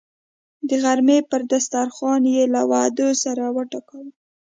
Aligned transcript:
د 0.67 0.71
غرمې 0.83 1.17
پر 1.29 1.41
دسترخان 1.51 2.21
یې 2.35 2.43
له 2.53 2.61
وعدو 2.71 3.07
سر 3.21 3.37
وټکاوه. 3.55 4.09